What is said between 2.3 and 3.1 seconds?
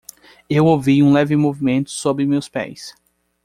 pés.